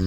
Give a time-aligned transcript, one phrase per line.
[0.00, 0.06] 欢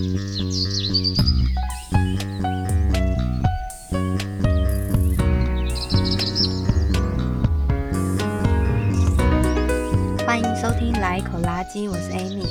[10.40, 12.44] 迎收听《来一口垃圾》，我是 Amy，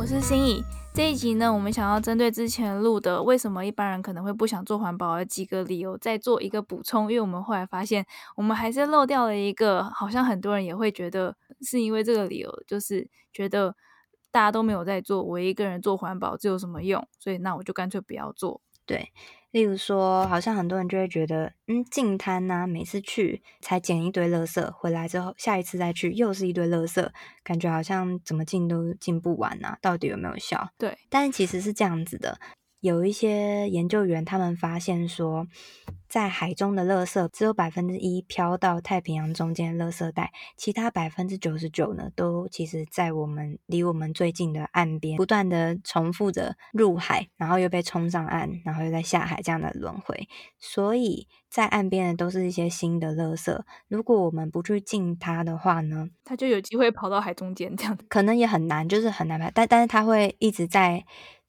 [0.00, 0.64] 我是心怡。
[0.94, 7.12] 这一集呢，我们想要针对之前录的为什么一般人可能会不想做环保的几个理由，再做一个补充。
[7.12, 8.06] 因为我们后来发现，
[8.36, 13.76] 我们还是漏掉了一个，好像很多人也会觉得是因为这个理由，就是觉得
[14.36, 17.08] 大家都没有在做，我一个人做环保这有什么用？
[17.18, 18.60] 所以那我就干脆不要做。
[18.84, 19.10] 对。
[19.50, 27.08] 例如说，好像很多人就会觉得，嗯，净滩呐，每次去才捡一堆垃圾，回来之后下一次再去又是一堆垃圾，
[27.42, 30.68] 感觉好像怎么进都进不完啊，到底有没有效？
[30.76, 32.38] 对，但是其实是这样子的。
[32.86, 35.48] 有一些研究员，他们发现说，
[36.08, 50.28] 在海中的垃圾只有百分之一飘到太平洋中间的垃圾带，其他百分之九十九呢，都其实在我们离我们最近的岸边，不断的重复着入海，然后又被冲上岸，然后又再下海这样的轮回。
[50.60, 61.04] 所以在岸边的都是一些新的垃圾，如果我们不去进它的话呢，它就有机会跑到海中间，这样可能也很难，就是很难排，但但是它会一直在。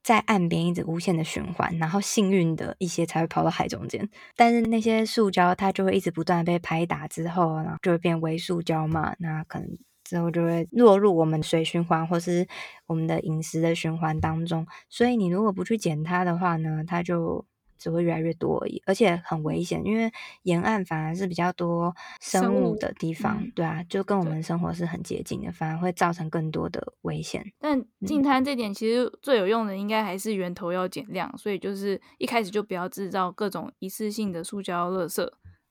[0.07, 9.67] 在岸边一直无限的循环，然后幸运的一些才会跑到海中间，但是那些塑胶它就会一直不断被拍打之后，然后就会变为塑胶嘛，那可能
[10.05, 12.47] 之后就会落入我们水循环或是
[12.85, 14.65] 我们的饮食的循环当中。
[14.89, 17.45] 所以你如果不去捡它的话呢，它就。
[17.77, 20.11] 只会越来越多而已，而且很危险，因为
[20.43, 27.45] 沿岸反而是比较多生物的地方，嗯、对啊，就跟我们生活是很接近的，反而会造成更多的危险。
[27.59, 35.29] 但净滩这点其实最有用的，应该还是源头要减量，所以就是一开始就不要制造各种一次性的塑胶垃圾，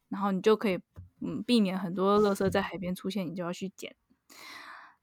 [0.08, 0.78] 然后你就可以
[1.20, 3.94] 嗯避免很多垃圾在海边出现，你就要去捡。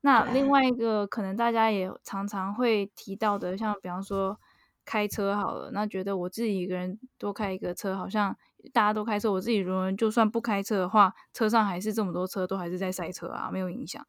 [0.01, 4.39] 那另外一个可能大家也常常会提到的，像比方说。
[4.86, 8.36] 开车好了，那觉得我自己一个人多开一个车，好像
[8.72, 14.05] 大家都开车，我自己如果就算不开车的话，车上还是这么多车，都还是在塞车啊，没有影响。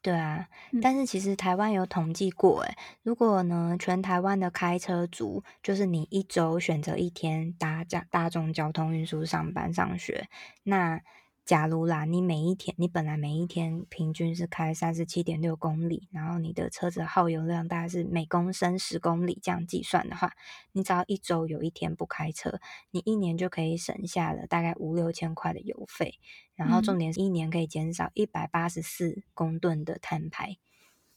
[0.00, 0.46] 对啊，
[0.82, 10.28] 但是其实台湾有统计过，诶，如果呢，全台湾的开车族，就是你一周选择一天搭大大众交通运输上班上学，
[10.64, 11.00] 那。
[11.48, 20.30] 假如啦，你每一天，你本来每一天平均是开三十七点六公里，然后你的车子耗油量大概是每公升十公里这样计算的话，
[20.72, 22.60] 你只要一周有一天不开车，
[22.90, 26.18] 你一年就可以省下了大概五六千块的油费，
[26.54, 30.58] 然后重点是一年可以减少一百八十四公吨的碳排。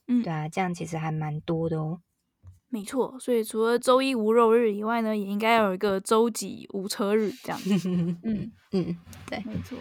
[0.07, 1.99] 嗯，对啊，这样其实还蛮多的哦。
[2.69, 7.59] 没错，所以除了周一无肉日以外呢，也应该有一个周几无车日这样。
[8.23, 9.77] 嗯嗯，对，没错。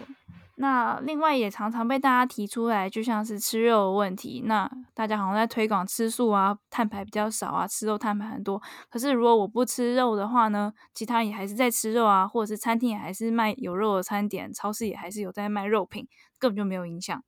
[0.55, 4.43] 那另外也常常被大家提出来，就像是吃肉的问题。
[4.45, 8.61] 那大家好像在推广吃素啊，碳排比较少啊，吃肉碳排很多。
[8.89, 16.07] 可是如果我不吃肉的话呢，其他也还是在吃肉啊，或者是餐厅也还是卖有肉的餐点，超市也还是有在卖肉品，
[16.37, 17.23] 根本就没有影响。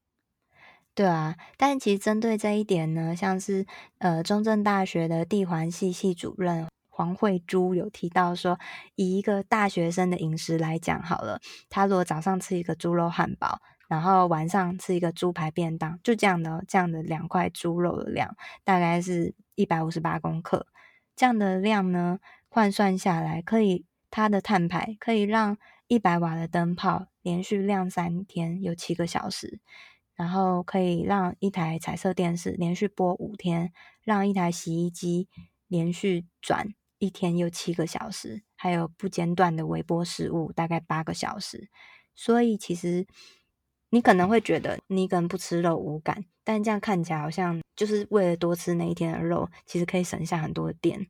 [0.96, 3.66] 对啊，但其实针对这一点呢，像是
[3.98, 6.68] 呃中正大学的地环系系主任。
[6.96, 8.60] 黄慧珠有提到说，
[8.94, 20.68] 以一个大学生的饮食来讲好了，他如果早上吃一个猪肉汉堡，然后晚上吃一个猪排便当，就这样的这样的两块猪肉的量，大概是一百五十八公克。
[21.16, 29.60] 这样的量呢，换算下来，可以它的碳排可以让一百瓦的灯泡连续亮三天，有七个小时，
[30.14, 33.74] 然后可以让一台彩色电视连续播五天，
[34.04, 35.28] 让一台洗衣机
[35.68, 36.68] 连续转。
[37.04, 41.70] 一天又七个小时，还有不间断的微波食物，大概八个小时。
[42.16, 43.06] 所以其实
[43.90, 51.08] 你可能会觉得你可能不吃肉无感，但这样看起来好像就是为了多吃那一天的肉，其实可以省下很多的电。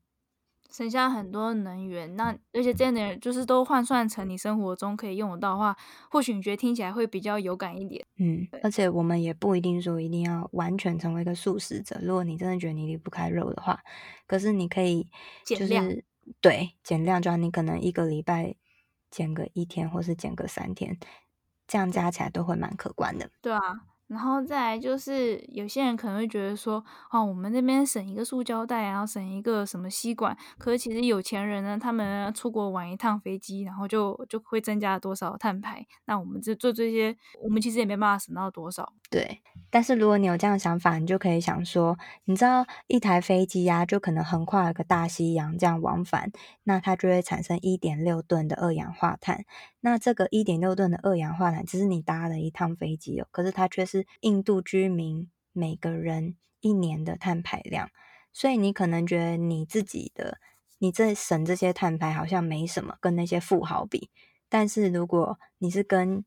[0.76, 5.78] 省下很多能源，那而且这样的就是都换算成你生活中可以用得到的话，
[6.10, 8.04] 或许你觉得听起来会比较有感一点。
[8.18, 12.00] 嗯，而且我们也不一定说一定要完全成为一个素食者。
[12.02, 13.80] 如果你真的觉得你离不开肉的话，
[14.26, 15.08] 可是你可以
[15.46, 16.02] 就是减量，
[16.42, 18.56] 对，减量，就像你可能一个礼拜
[19.12, 20.98] 减个一天，或是减个三天，
[21.68, 23.30] 这样加起来都会蛮可观的。
[23.42, 23.60] 对啊。
[24.08, 30.38] 然后再来就是，有些人可能会觉得说，哦，我们那边省一个塑胶袋，然后省一个什么吸管。
[30.58, 35.86] 可是其实有钱人呢，他们出国玩一趟飞机，然后就就会增加多少碳排。
[36.06, 38.94] 那我们这做这些，我们其实也没办法省到多少。
[39.10, 39.42] 对。
[39.70, 46.32] 但是如果你有这样想法，你就可以想说，你知道一台飞机呀、就可能横跨一个大西洋这样往返，
[46.64, 49.46] 那它就会产生一点六吨的二氧化碳。
[49.80, 57.90] 那这个一点六吨的二氧化碳，只是你搭了一趟飞机哦，可是它却是印度居民每个人一年的碳排量。
[58.32, 60.40] 所以你可能觉得你自己的
[60.80, 64.10] 你这省这些碳排好像没什么，跟那些富豪比。
[64.50, 66.26] 但是如果你是跟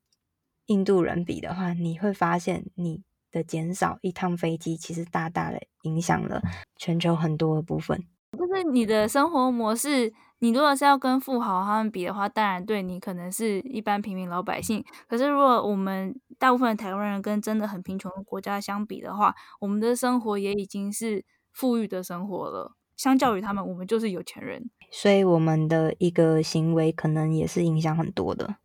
[0.66, 6.40] 印度人比的话，你会发现你的减少一趟飞机，其实大大的影响了
[6.76, 8.04] 全球很多的部分。
[8.38, 14.84] 就是你的生活模式，你如果是要跟富豪他们比的话，当然对你可能是一般平民老百姓。
[15.08, 22.76] 可是如果我们大部分的台湾人跟真的很贫穷的国家相比的话，我们的生活也已经是富裕的生活了。
[22.96, 24.70] 相较于他们，我们就是有钱人。
[24.90, 28.56] 所以我们的一个行为可能也是影响很多的。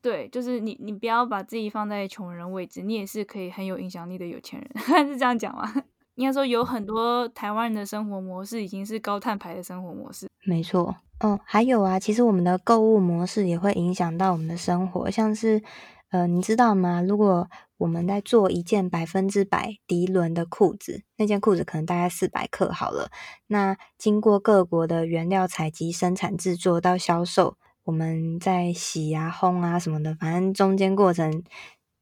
[0.00, 4.70] 对，就是你，你不要把自己放在穷人位置，你也是可以很有影响力的有钱人，
[5.08, 5.70] 是这样讲吗？
[6.14, 10.28] 应该说有很多台湾人的生活模式已经是高碳排的生活模式。
[10.44, 15.62] 没错，哦，还有啊，其实我们的购物模式也会影响到我们的生活，像是，
[16.10, 17.02] 呃，你知道吗？
[17.02, 23.10] 如果我们在做一件百分之百涤纶的裤子，那件裤子可能大概四百克好了，
[23.46, 31.42] 那经过各国的原料采集、生产、制作到销售，我们在洗啊、烘啊什么的，反正中间过程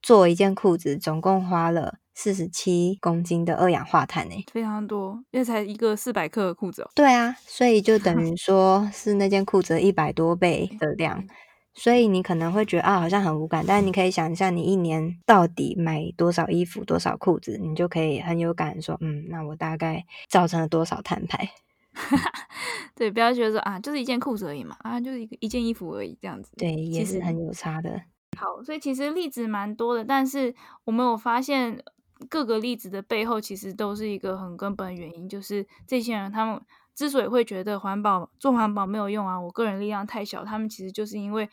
[0.00, 1.98] 做一件裤子，总共花了。
[2.18, 6.90] 四十七公斤的二氧化碳诶，非常多，因为才一个四百克的裤子哦。
[6.94, 11.22] 对啊，所以就等于 说是那件裤子一百多倍的量，
[11.76, 21.48] 所以你可能会觉得啊，好像很无感，但是你可以想一下，你一年到底买多少衣服、多少裤子，你就可以很有感说，嗯，那我大概造成了多少碳排。
[22.96, 26.50] 对，不要觉得说啊，就是一件裤子而已嘛，啊，就是一个一件衣服而已，这样子。
[26.56, 28.02] 对，也是很有差的。
[28.36, 31.82] 好，所以其实例子蛮多的，但是我们有发现。
[32.30, 36.58] 各个例子的背后，其实都是一个很根本的原因，就是这些人他们
[36.96, 41.48] 之所以会觉得环保做环保没有用啊，我个人力量太小，他们其实就是因为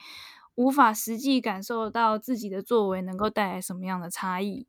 [0.56, 4.66] 无法实际感受到自己的作为能够带来什么样的差异。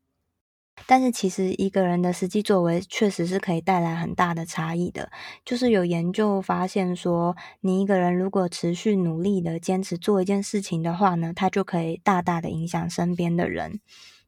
[0.85, 5.09] 但是其实一个人的实际作为确实是可以带来很大的差异的，
[5.45, 13.79] 就是有研究发现说，你一个人如果持续努力的坚持做一件事情的话呢，他就可以大大的影响身边的人。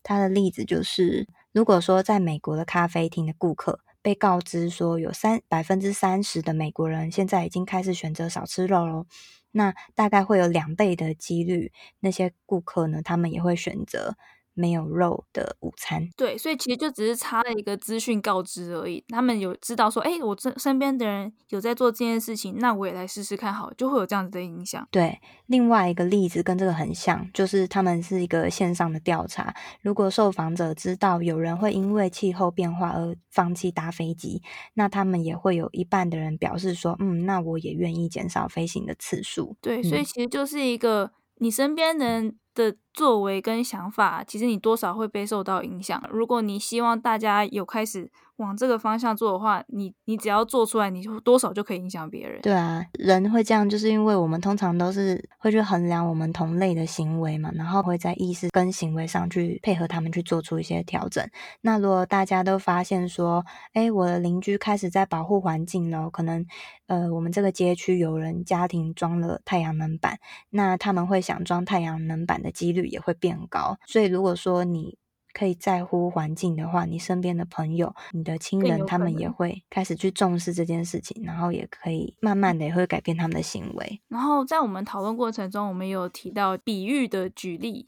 [0.01, 1.27] 他的例子就是。
[1.53, 9.05] 如果说在美国的咖啡厅的顾客被告知说有三百分之三十的美国人现在已经开始选择少吃肉喽，
[9.51, 14.15] 那大概会有两倍的几率，那些顾客呢，他们也会选择。
[14.57, 19.03] 没有肉的午餐，对，所以其实就只是差了一个资讯告知而已。
[19.09, 24.87] 他们有知道说，哎，我这身边的人有在做这件事情，那我也来试试看，好，就会有这样子的影响。
[24.89, 29.53] 对，另外一个例子跟这个很像，就是他们是一个线上的调查。
[29.81, 34.41] 如果受访者知道有人会因为气候变化而放弃搭飞机，
[34.73, 39.55] 那他们也会有一半的人表示说，嗯，那我也愿意减少飞行的次数。
[39.61, 41.03] 对，所以其实就是一个。
[41.03, 46.01] 嗯你身边人的作为跟想法，其实你多少会被受到影响。
[46.09, 48.11] 如果你希望大家有开始。
[48.37, 52.41] 往这个方向做的话，你你只要做出来，你就多少就可以影响别人。
[52.41, 61.27] 对啊，人会这样，就是因为我们通常都是会去衡量我们同类的行为嘛，然后会在意识跟行为上去配合他们去做出一些调整。
[61.61, 63.43] 那如果大家都发现说，
[63.73, 66.45] 哎，我的邻居开始在保护环境了，可能
[66.85, 70.19] 呃，我们这个街区有人家庭装了太阳能板，
[70.51, 73.77] 那他们会想装太阳能板的几率也会变高。
[73.87, 74.97] 所以如果说你
[75.33, 84.01] 可以在乎环境的话，你身边的朋友、你的亲人，他们也会开始去重视这件事情，然后也可以慢慢的也会改变他们的行为。
[84.07, 87.87] 然后在我们讨论过程中，我们有提到比喻的举例，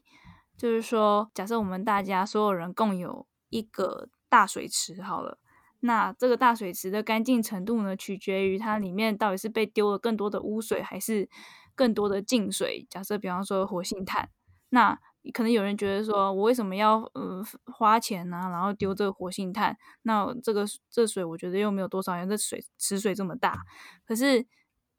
[0.56, 5.38] 就是说，假设我们大家所有人共有一个大水池，好了，
[5.80, 11.28] 那这个大水池的干净程度呢，取决于它里面到底是被丢了更多的污水，还是
[11.74, 12.86] 更多的净水。
[12.88, 14.30] 假设比方说活性炭，
[14.68, 15.00] 那。
[15.34, 23.58] 可能有人觉得说，我为什么要呃花钱呢、然后丢这个活性炭，那这个这水我觉得又没有多少人，这水池水这么大。
[24.06, 24.46] 可是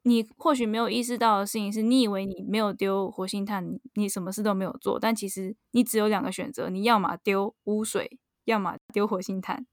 [0.04, 5.00] 你或许没有意识到的事情是，你以为你没有丢活性炭，你什么事都没有做。
[5.00, 9.66] 但其实你只有两个选择，你要么丢污水，要么丢活性炭。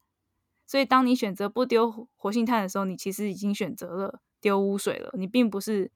[0.66, 5.12] 所以当你选择不丢活性炭的时候，你其实已经选择了丢污水了。
[5.16, 5.92] 你并不是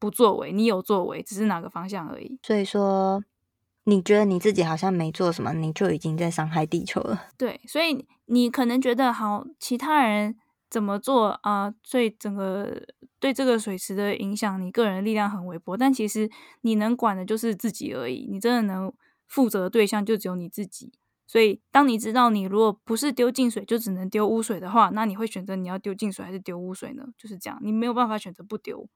[0.00, 2.40] 不作为，你有作为，只是哪个方向而已。
[2.42, 3.22] 所以说。
[3.88, 7.28] 你觉得你自己好像没做什么，你就已经在伤害地球了。
[7.38, 10.36] 对，所以你可能觉得好，其他人
[10.68, 12.82] 怎么做啊、所以整个
[13.18, 15.74] 对这个水池的影响，你个人的力量很微薄。
[15.74, 16.30] 但其实
[16.60, 18.92] 你能管的就是自己而已，你真的能
[19.26, 20.92] 负责的对象就只有你自己。
[21.26, 27.04] 所以，当你知道你如果不是丢净水，就只能丢污水的话，那你会选择你要丢净水还是丢污水呢？
[27.16, 28.86] 就是这样，你没有办法选择不丢。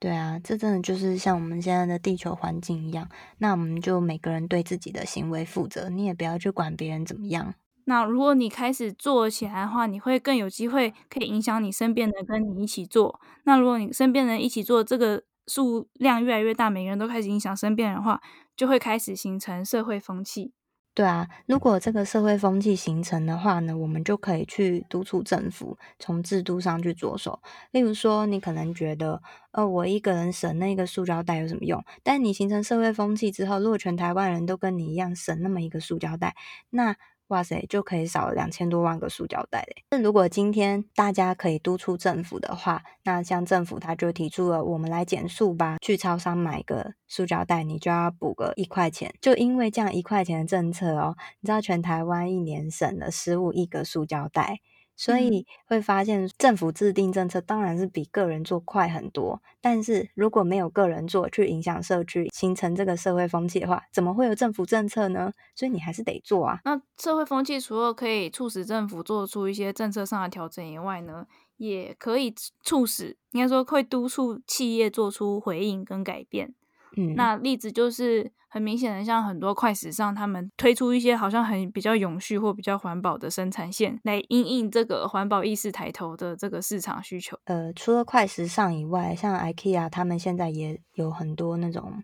[0.00, 7.54] 对啊，这真的就是像我们现在的地球环境一样，那我们就每个人对自己的行为负责，你也不要去管别人怎么样。
[7.84, 13.20] 那如果你开始做起来的话，你会更有机会可以影响你身边的人跟你一起做。
[13.44, 18.22] 那如果你身边人一起做，这个数量越来越大，每个人都开始影响身边人的话，
[18.56, 20.52] 就会开始形成社会风气。
[20.96, 27.40] 对啊，如果这个社会风气形成的话呢，我们就可以去督促政府从制度上去着手。
[27.70, 31.82] 例如说，你可能觉得，呃，我一个人省那个塑胶袋有什么用？
[32.02, 36.34] 但你形成社会风气之后，如果全台湾人都跟你一样省那么一个塑胶袋，
[36.70, 36.96] 那
[37.30, 39.84] 哇塞，就可以少了两千多万个塑胶袋嘞！
[39.90, 49.14] 那如果今天大家可以督促政府的话，那像政府他就提出了，我们来减塑吧，去超商买个塑胶袋，你就要补个一块钱。
[49.20, 54.58] 就因为这样一块钱的政策哦，你知道全台湾一年省了十五亿个塑胶袋。
[55.00, 59.40] 所以会发现，政府制定政策当然是比个人做快很多。
[59.58, 65.32] 但是如果没有个人做，去影响社区，形成这个社会风气的话，怎么会有政府政策呢？
[65.54, 66.60] 所以你还是得做啊。
[66.66, 71.26] 那社会风气除了可以促使政府做出一些政策上的调整以外呢，
[71.56, 76.54] 也可以促使，应该说会督促企业做出回应跟改变。
[76.96, 78.32] 嗯，那例子就是。
[78.52, 87.38] 很明显的，像很多快时尚，他们推出一些好像很比较永续或比较环保的生产线，来应应这个环保意识抬头的这个市场需求。
[87.44, 92.02] 呃，除了快时尚以外，像 IKEA 他们现在也有很多那种，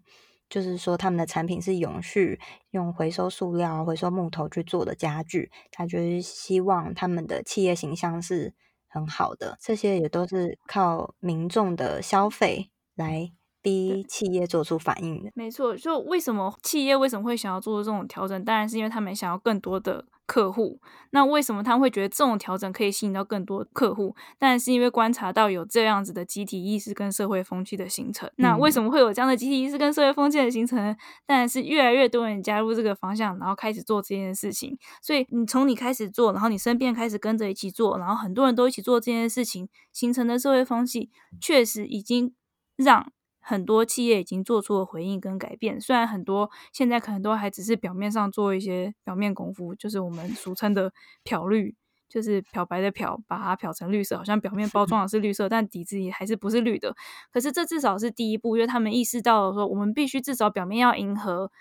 [0.49, 2.39] 就是说他们的产品是永续，
[2.71, 8.55] 用回收塑料、回收木头去做的家具，他就是希望他们的企业形象是
[8.87, 9.59] 很好的。
[9.61, 13.33] 这些也都是靠民众的消费来。
[13.67, 15.75] 逼企业做出反应的，没错。
[15.75, 18.45] 就为什么企业为什么会想要做出这种调整？
[18.45, 20.81] 当然是因为他们想要更多的客户。
[21.11, 24.15] 那为什么他们会觉得这种调整可以吸引到更多客户？
[24.39, 28.31] 当然是因为观察到有这样子的集体意识跟社会风气的形成。
[28.37, 30.97] 那为什么会有这样的集体意识跟社会风气的形成？
[31.27, 34.79] 当然是越来越多人加入这个方向，然后开始做这件事情。
[35.03, 42.33] 所以你从你开始做，然后你身边开始跟着一起做，然后很多人都一起做这件事情，形成的社会风气，确实已经
[42.77, 43.11] 让。
[43.49, 51.77] 很多企业已经做出了回应跟改变，虽然很多现在可能都还只是表面上做一些表面功夫，就是我们俗称的漂绿，
[52.09, 56.97] 就是漂白的漂，把它漂成绿色，好像表面包装的是绿色，但底子也还是不是绿的。
[57.31, 61.53] 可是这至少是第一步，因为他们意识到了说，我们必须至少表面要迎合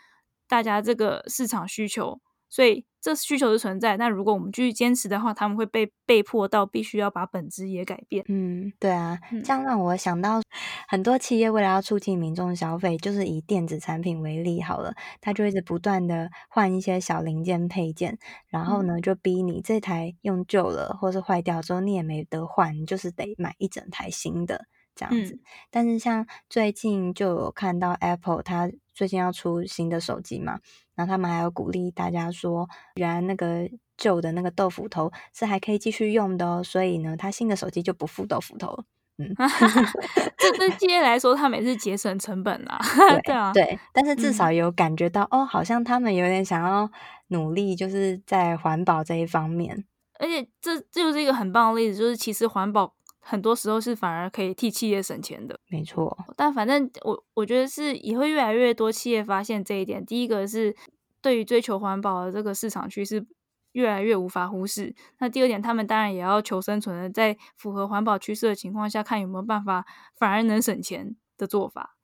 [0.48, 2.20] 大家这个市场需求。
[2.50, 8.24] 所以这需求是存在，那如果我们继续坚持的话，他们会被被迫到必须要把本质也改变。
[8.28, 10.42] 嗯，对啊，这样让我想到
[10.88, 25.34] 很多企业为了要促进民众消费，就是以电子产品为例好了，他就一直不断的换一些小零件配件，然后呢就逼你这台用旧了或是坏掉之后你也没得换，你就是得买一整台新的这样子。
[25.36, 30.60] 嗯，但是像最近就有看到 Apple，它最近要出新的手机嘛。
[30.96, 38.86] 然后他们还有鼓励大家说，原来那个旧的那个豆腐头是还可以继续用的哦，所以呢，他新的手机就不附豆腐头。
[39.18, 39.34] 嗯，
[40.38, 42.80] 这对企业来说，他们也是节省成本啦。
[43.10, 46.90] 对， 对啊，对，但是至少有感觉到、嗯、哦，好像他们有点想要
[47.28, 49.86] 努力，就是在环保这一方面。
[50.18, 52.94] 而且这这就是一个很棒的例子，就是其实环保。
[53.28, 56.16] 很多时候是反而可以替企业省钱的，没错。
[56.38, 60.06] 但反正我我觉得是也会越来越多企业发现这一点。
[60.06, 60.76] 第一个是
[61.24, 63.26] 对于追求环保的这个市场趋势
[63.72, 64.94] 越来越无法忽视。
[65.18, 71.95] 那第二点，他们当然也要求生存的，在符合环保趋势的情况下，看有没有办法反而能省钱的做法。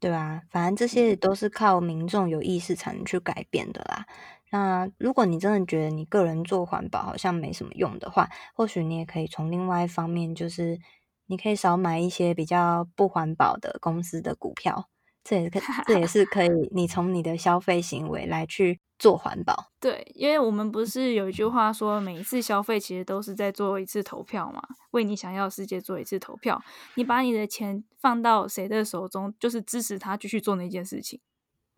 [0.00, 4.06] 对啊，反正这些都是靠民众有意识才能去改变的啦。
[4.50, 10.78] 那如果你真的觉得你个人做环保好像没什么用的话，或许你也可以从另外一方面，就是
[11.26, 14.88] 你可以少买一些比较不环保的公司的股票，
[15.28, 19.70] 这也可 这也是可以，你从你的消费行为来去做环保。
[19.78, 26.62] 对，因为我们不是有一句话说，每一次消费其实都是在做一次投票嘛，为你想要的世界做一次投票。
[26.94, 31.20] 你把你的钱放到谁的手中，就是支持他继续做那件事情。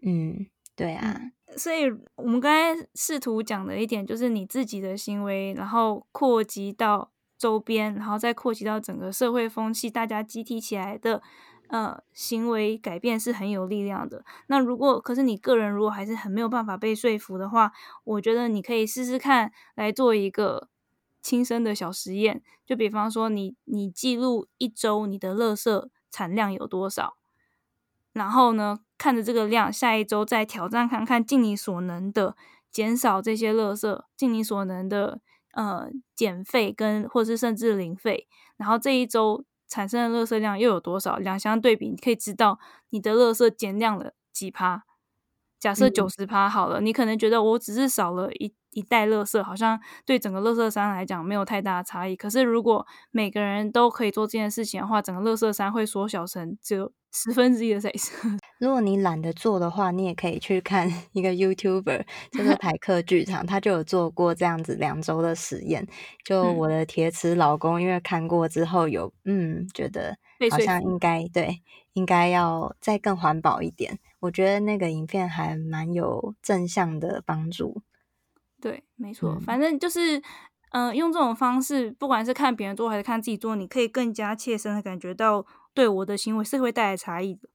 [0.02, 0.47] 嗯。
[0.76, 1.21] 对啊，
[1.59, 11.23] 所以我们刚才试图讲的一点就是你自己的行为，然后扩及到周边，然后再扩及到整个社会风气，大家集体起来的
[11.70, 14.24] 呃行为改变是很有力量的。
[14.48, 17.72] 那如果可是你个人如果还是很没有办法被说服的话，
[18.04, 20.68] 我觉得你可以试试看来做一个
[21.22, 27.16] 亲身的小实验，就比方说你你记录一周你的垃圾产量有多少，
[28.12, 32.36] 然后呢，看着这个量，下一周再挑战看看，尽你所能的
[32.72, 35.20] 减少这些垃圾，尽你所能的
[35.52, 41.16] 呃减费跟或是甚至零费，然后这一周产生的垃圾量又有多少？
[41.16, 42.58] 两相对比，你可以知道
[42.90, 44.82] 你的垃圾减量了几趴。
[45.58, 52.16] 假设九十趴好了，嗯，你可能觉得我只是少了一一袋垃圾，好像对整个垃圾山来讲没有太大的差异。
[52.16, 58.10] 可是如果每个人都可以做这件事情的话，整个垃圾山会缩小成只有十分之一的 size。
[58.58, 65.86] 如果你懒得做的话，你也可以去看一个 YouTuber，就是 台客剧场，他就有做过这样子两周的实验。
[66.24, 70.16] 就我的铁齿老公，因为看过之后有嗯，觉得
[70.50, 71.62] 好像应该对，
[71.94, 73.98] 应该要再更环保一点。
[74.20, 77.82] 我觉得那个影片还蛮有正向的帮助。
[78.60, 80.22] 对，没错，嗯、反正就是
[80.70, 87.48] 嗯、用这种方式，不管是看别人做还是看自己做，你可以更加切身的感觉到，对我的行为是会带来差异的。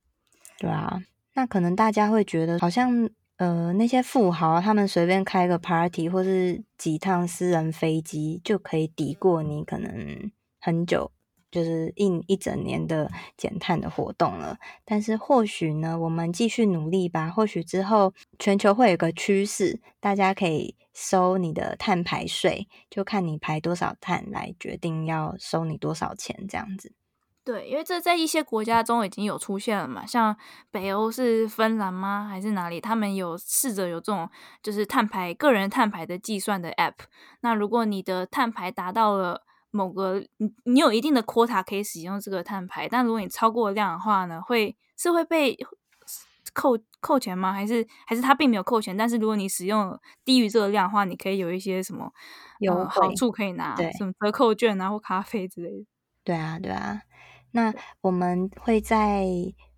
[0.57, 1.01] 对啊，
[1.33, 11.11] 那可能大家会觉得，好像呃那些富豪他们随便开个 party 或是几趟私人飞机就可以抵过你可能很久，
[11.55, 14.57] 就是一一整年的减碳的活动了。
[14.83, 17.29] 但是或许呢，我们继续努力吧。
[17.29, 26.91] 或许之后全球会有个趋势，大家可以收你的碳排税，就看你排多少碳来决定要收你多少钱这样子。
[27.45, 30.35] 对，因为这在一些国家中已经有出现了嘛，像
[30.71, 32.27] 北欧是芬兰吗？
[32.27, 32.81] 还是哪里？
[32.81, 34.27] 他们有试着有这种
[34.63, 37.05] 就是碳排个人碳排的计算的 app。
[37.41, 39.44] 那如果你的碳排达到了
[39.75, 45.57] 某个，你你有一定的 quota 可以使用这个碳排，但如果你超过量的话呢，会是会被
[46.53, 47.51] 扣扣钱吗？
[47.51, 48.95] 还是还是它并没有扣钱？
[48.95, 52.09] 但是如果你使用低于这个量的话，你可以有一些什么
[52.59, 55.85] 有、呃、好处可以拿，什么折扣券啊或咖啡之类的。
[56.23, 57.01] 对啊，对啊。
[57.51, 59.25] 那我们会在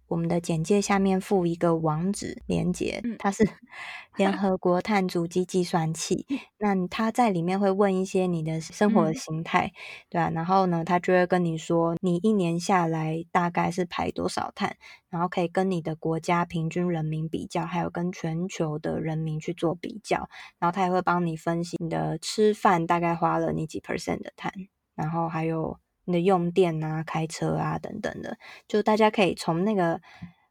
[0.08, 3.44] 我们的简介下面附一个网址连接，它是
[4.16, 6.26] 联合国碳足迹计算器。
[6.58, 9.74] 那它在里面会问一些你的生活的形态，
[10.10, 14.78] 对啊，然后呢，它就会跟你说你一年下来大概是排多少碳，
[15.10, 20.30] 然后可以跟你的国家平均人民比较，还有跟全球的人民去做比较。
[20.60, 24.54] 然后它也会帮你分析你的吃饭大概花了你几 percent 的碳，
[24.96, 25.78] 然后还有。
[26.08, 30.00] 你的用电啊、开车啊等等的，就大家可以从那个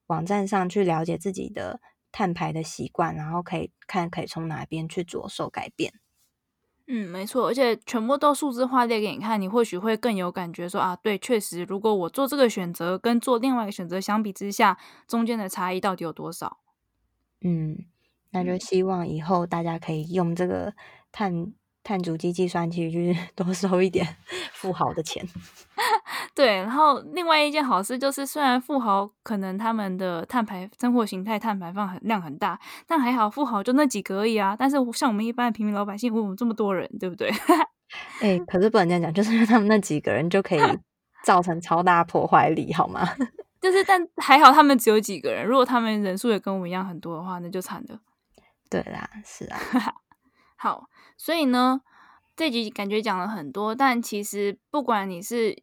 [0.09, 1.81] 网站上去了解自己的
[2.13, 5.95] 碳排的习惯，然后可以看可以从哪边去着手改变。
[6.87, 14.79] 嗯，没错，而且全部都数字化列给你看，你或许会更有感觉说，说啊，对，确实，如果我做这个选择跟做另外一个选择相比之下，
[15.09, 16.59] 中间的差异到底有多少？
[17.41, 17.87] 嗯，
[18.31, 20.75] 那就希望以后大家可以用这个
[21.11, 21.55] 碳。
[21.87, 24.05] 碳足迹计算器去 多收一点
[24.53, 25.25] 富豪的钱，
[26.35, 26.57] 对。
[26.57, 34.57] 然后另外一件好事就是，虽然富豪可能他们的碳排生活形态碳排放很量很大，但还好富豪就那几个而已啊。
[34.59, 37.31] 但是像我们一般的平民老百姓，我们这么多人，对不对？
[38.21, 40.61] 哎、欸，可是不能这样讲，就是他们那几个人就可以
[41.23, 43.09] 造成超大破坏力，好吗？
[43.61, 48.01] 就是，但还好他们只有几个人，如果他们人数也跟我们一样很多的话，那就惨了。
[48.69, 49.59] 对啦，是啊。
[50.57, 50.89] 好。
[51.17, 51.81] 所以呢，
[52.37, 55.63] 这集感觉讲了很多，但其实不管你是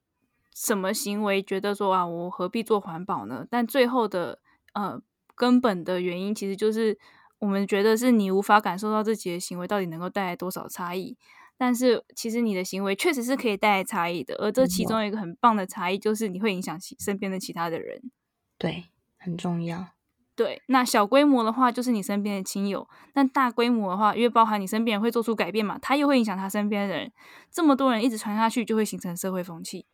[0.53, 3.45] 什么行为，觉得说啊，我何必做环保呢？
[3.49, 4.39] 但最后的
[4.73, 5.01] 呃
[5.35, 6.97] 根本的原因，其实就是
[7.39, 11.17] 我们觉得是你无法感受到自己的行为到底能够带来多少差异。
[11.55, 18.11] 但是其实你的行为确实是可以带来差异的，而这其中一个很棒的差异，就是你会影响其身边的其他的人。
[18.57, 18.85] 对，
[19.17, 19.89] 很重要。
[20.35, 27.11] 对，那小规模的话就是你身边的亲友，但大规模的话，因为包含你身边人会做出改变嘛，他又会影响他身边的人，
[27.51, 29.85] 这么多人一直传下去，就会形成社会风气。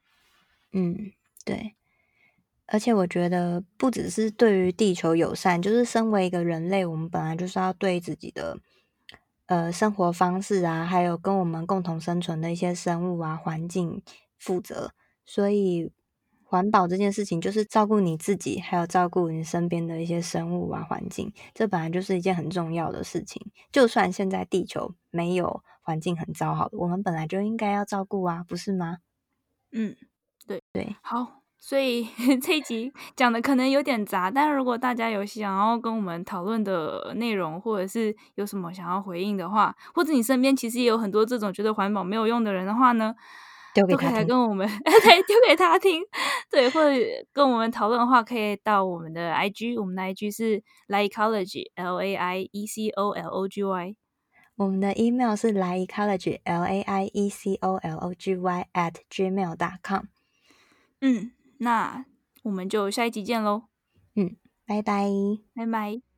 [0.72, 1.12] 嗯，
[1.44, 1.76] 对。
[2.68, 8.58] 而且我觉得不只是对于地球友善，就是身为一个人类，我们本来就是要对自己的
[9.48, 14.02] 呃生活方式啊，还有跟我们共同生存的一些生物啊、环境
[14.38, 14.94] 负责，
[15.26, 15.92] 所以。
[16.50, 23.52] 环保这件事情就是照顾你自己，还有照顾你身边的一些生物啊、环境，这本来就是一件很重要的事情。
[23.72, 28.98] 就算现在地球没有环境很糟好，我们本来就应该要照顾啊，不是吗？
[29.72, 29.96] 嗯，
[30.48, 30.96] 对对。
[31.04, 32.08] 好，所以
[32.42, 43.14] 这一集讲的可能有点杂，但如果大家有想要跟我们讨论的内容，或者是有什么想要回应的话，或者你身边其实也有很多这种觉得环保没有用的人的话呢？
[43.74, 46.02] 丢给他听，跟我们对，丢给他听，
[46.50, 46.96] 对，或者
[47.32, 53.96] 跟我们讨论的话，可以到我们的 IG，我们的 IG 是 laiecology，L A I E C O L O G Y，
[54.56, 60.06] 我们的 email 是 laiecology，L A I E C O L O G Y at gmail.com。
[61.02, 62.06] 嗯，那
[62.44, 63.64] 我们就下一集见喽。
[64.16, 65.10] 嗯，拜拜，
[65.56, 66.09] 拜拜。